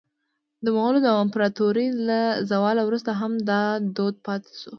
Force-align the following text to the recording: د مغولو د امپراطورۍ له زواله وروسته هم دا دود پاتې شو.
د 0.63 0.65
مغولو 0.75 0.99
د 1.03 1.07
امپراطورۍ 1.23 1.87
له 2.07 2.19
زواله 2.49 2.81
وروسته 2.85 3.11
هم 3.19 3.31
دا 3.49 3.63
دود 3.95 4.15
پاتې 4.25 4.51
شو. 4.59 4.69